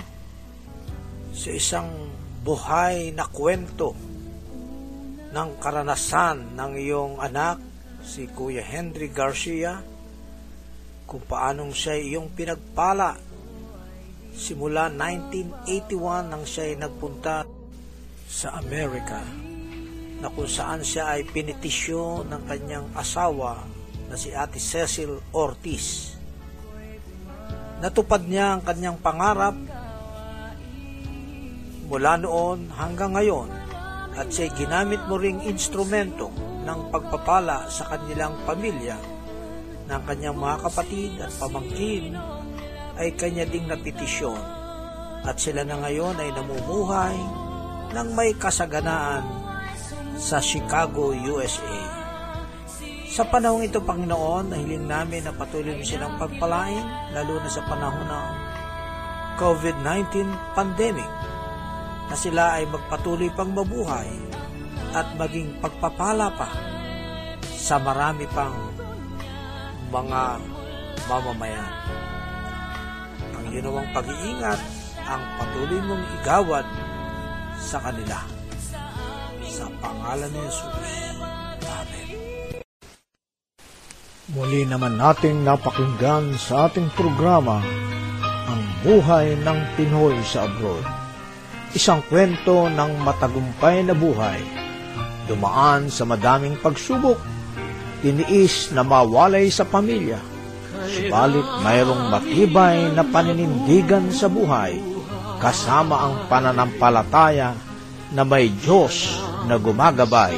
sa 1.33 1.49
isang 1.49 1.89
buhay 2.45 3.09
na 3.09 3.25
kwento 3.25 3.97
ng 5.33 5.49
karanasan 5.57 6.53
ng 6.53 6.71
iyong 6.77 7.17
anak, 7.17 7.57
si 8.05 8.29
Kuya 8.29 8.61
Henry 8.61 9.09
Garcia, 9.09 9.81
kung 11.09 11.25
paanong 11.25 11.73
siya 11.73 11.97
iyong 11.97 12.29
pinagpala 12.37 13.17
simula 14.33 14.87
1981 14.91 16.31
nang 16.31 16.43
siya 16.45 16.63
ay 16.69 16.75
nagpunta 16.77 17.47
sa 18.29 18.57
Amerika 18.61 19.21
na 20.19 20.27
kung 20.29 20.47
saan 20.47 20.83
siya 20.83 21.15
ay 21.17 21.25
pinitisyo 21.25 22.27
ng 22.27 22.41
kanyang 22.45 22.87
asawa 22.93 23.63
na 24.11 24.15
si 24.19 24.35
Ate 24.35 24.59
Cecil 24.59 25.33
Ortiz. 25.33 26.17
Natupad 27.79 28.27
niya 28.27 28.59
ang 28.59 28.61
kanyang 28.61 28.99
pangarap 28.99 29.55
mula 31.89 32.19
noon 32.19 32.69
hanggang 32.75 33.15
ngayon 33.15 33.49
at 34.13 34.27
siya 34.29 34.51
ginamit 34.53 34.99
mo 35.07 35.15
ring 35.15 35.39
instrumento 35.47 36.27
ng 36.67 36.91
pagpapala 36.91 37.71
sa 37.71 37.87
kanilang 37.87 38.35
pamilya 38.43 38.99
ng 39.89 40.01
kanyang 40.05 40.37
mga 40.37 40.57
kapatid 40.69 41.11
at 41.17 41.31
pamangkin 41.39 42.13
ay 42.99 43.15
kanya 43.15 43.47
ding 43.47 43.65
napetisyon 43.65 44.37
at 45.23 45.39
sila 45.39 45.63
na 45.63 45.79
ngayon 45.79 46.19
ay 46.19 46.29
namumuhay 46.35 47.17
ng 47.95 48.07
may 48.13 48.35
kasaganaan 48.35 49.23
sa 50.19 50.43
Chicago, 50.43 51.15
USA. 51.15 51.79
Sa 53.09 53.25
panahong 53.25 53.65
ito, 53.65 53.81
Panginoon, 53.81 54.53
nahiling 54.53 54.85
namin 54.85 55.25
na 55.25 55.33
patuloy 55.33 55.73
mo 55.73 55.83
silang 55.83 56.19
pagpalain, 56.21 57.15
lalo 57.15 57.41
na 57.41 57.49
sa 57.49 57.65
panahon 57.65 58.05
ng 58.05 58.27
COVID-19 59.39 60.29
pandemic, 60.53 61.09
na 62.11 62.15
sila 62.15 62.59
ay 62.59 62.69
magpatuloy 62.69 63.31
pang 63.33 63.49
mabuhay 63.49 64.07
at 64.93 65.07
maging 65.17 65.57
pagpapala 65.63 66.29
pa 66.35 66.49
sa 67.41 67.81
marami 67.81 68.29
pang 68.29 68.55
mga 69.89 70.21
mamamayan. 71.09 71.73
Ang 73.49 73.65
ginawang 73.65 73.89
pag-iingat 73.97 74.61
ang 75.09 75.25
patuloy 75.41 75.81
mong 75.81 76.05
igawad 76.21 76.61
sa 77.57 77.81
kanila. 77.81 78.21
Sa 79.41 79.65
pangalan 79.81 80.29
ni 80.29 80.37
Jesus. 80.45 80.69
Amen. 81.65 82.61
Muli 84.37 84.69
naman 84.69 85.01
nating 85.01 85.41
napakinggan 85.41 86.37
sa 86.37 86.69
ating 86.69 86.93
programa 86.93 87.57
ang 88.21 88.61
buhay 88.85 89.33
ng 89.41 89.59
Pinoy 89.73 90.13
sa 90.21 90.45
abroad. 90.45 90.85
Isang 91.73 92.05
kwento 92.05 92.69
ng 92.69 93.01
matagumpay 93.01 93.81
na 93.81 93.97
buhay, 93.97 94.45
dumaan 95.25 95.89
sa 95.89 96.05
madaming 96.05 96.53
pagsubok 96.61 97.17
tiniis 98.05 98.69
na 98.77 98.85
mawalay 98.85 99.49
sa 99.49 99.65
pamilya. 99.65 100.28
Subalit 100.89 101.47
mayroong 101.61 102.09
matibay 102.09 102.89
na 102.93 103.05
paninindigan 103.05 104.09
sa 104.09 104.25
buhay 104.25 104.81
kasama 105.39 105.95
ang 105.95 106.15
pananampalataya 106.27 107.55
na 108.11 108.21
may 108.25 108.49
Diyos 108.49 109.21
na 109.45 109.55
gumagabay. 109.55 110.35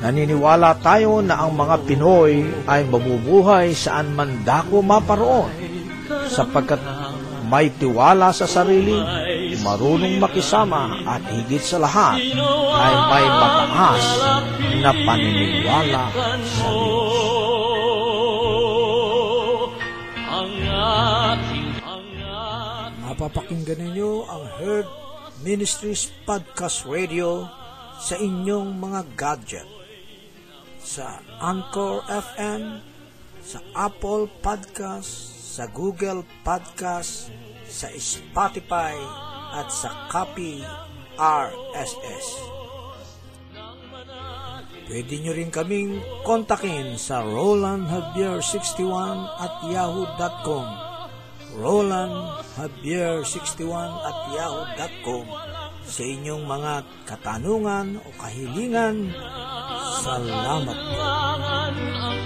Naniniwala 0.00 0.76
tayo 0.80 1.24
na 1.24 1.40
ang 1.40 1.56
mga 1.56 1.76
Pinoy 1.88 2.44
ay 2.68 2.84
mabubuhay 2.84 3.72
saan 3.72 4.12
man 4.12 4.44
dako 4.44 4.84
maparoon 4.84 5.48
sapagkat 6.28 6.80
may 7.46 7.70
tiwala 7.70 8.34
sa 8.34 8.44
sarili, 8.44 8.98
marunong 9.62 10.18
makisama 10.18 10.98
at 11.06 11.22
higit 11.30 11.62
sa 11.62 11.78
lahat 11.78 12.18
ay 12.74 12.94
may 13.06 13.26
mataas 13.30 14.06
na 14.82 14.90
paniniwala 15.06 16.04
sa 16.42 16.66
Diyos. 16.74 17.35
Mapapakinggan 23.16 23.80
ninyo 23.80 24.28
ang 24.28 24.44
Herd 24.60 24.84
Ministries 25.40 26.12
Podcast 26.28 26.84
Radio 26.84 27.48
sa 27.96 28.20
inyong 28.20 28.76
mga 28.76 29.00
gadget. 29.16 29.64
Sa 30.84 31.24
Anchor 31.40 32.04
FM, 32.12 32.84
sa 33.40 33.64
Apple 33.72 34.28
Podcast, 34.44 35.32
sa 35.32 35.64
Google 35.64 36.28
Podcast, 36.44 37.32
sa 37.64 37.88
Spotify, 37.96 38.92
at 39.56 39.72
sa 39.72 40.12
Copy 40.12 40.60
RSS. 41.16 42.26
Pwede 44.92 45.24
nyo 45.24 45.32
rin 45.32 45.48
kaming 45.48 46.04
kontakin 46.20 47.00
sa 47.00 47.24
rolandjavier61 47.24 49.16
at 49.40 49.64
yahoo.com 49.72 50.85
rolandjavier61 51.56 53.88
at 54.04 54.18
yahoo.com 54.36 55.24
sa 55.86 56.02
inyong 56.02 56.44
mga 56.44 56.82
katanungan 57.06 58.02
o 58.02 58.08
kahilingan. 58.18 59.14
Salamat 60.02 60.76
po. 60.76 62.25